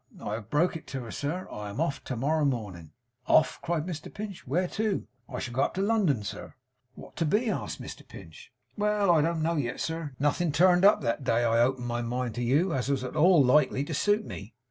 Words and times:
'I 0.19 0.33
have 0.33 0.49
broke 0.49 0.75
it 0.75 0.87
to 0.87 1.01
her, 1.01 1.11
sir. 1.11 1.47
I 1.51 1.69
am 1.69 1.79
off 1.79 2.03
to 2.05 2.15
morrow 2.15 2.43
morning.' 2.43 2.91
'Off!' 3.27 3.59
cried 3.61 3.85
Mr 3.85 4.11
Pinch, 4.11 4.47
'where 4.47 4.67
to?' 4.67 5.05
'I 5.29 5.37
shall 5.37 5.53
go 5.53 5.61
up 5.61 5.75
to 5.75 5.83
London, 5.83 6.23
sir.' 6.23 6.55
'What 6.95 7.15
to 7.17 7.25
be?' 7.27 7.51
asked 7.51 7.79
Mr 7.79 8.07
Pinch. 8.07 8.51
'Well! 8.75 9.11
I 9.11 9.21
don't 9.21 9.43
know 9.43 9.57
yet, 9.57 9.79
sir. 9.79 10.15
Nothing 10.17 10.51
turned 10.51 10.83
up 10.85 11.01
that 11.01 11.23
day 11.23 11.43
I 11.43 11.61
opened 11.61 11.85
my 11.85 12.01
mind 12.01 12.33
to 12.33 12.43
you, 12.43 12.73
as 12.73 12.89
was 12.89 13.03
at 13.03 13.15
all 13.15 13.43
likely 13.43 13.83
to 13.83 13.93
suit 13.93 14.25
me. 14.25 14.55